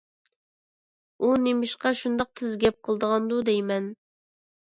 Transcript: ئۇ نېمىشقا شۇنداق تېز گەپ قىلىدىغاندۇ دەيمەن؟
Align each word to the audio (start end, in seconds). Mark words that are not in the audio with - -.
ئۇ 1.25 1.33
نېمىشقا 1.43 1.91
شۇنداق 1.99 2.31
تېز 2.41 2.57
گەپ 2.63 2.79
قىلىدىغاندۇ 2.87 3.43
دەيمەن؟ 3.51 3.93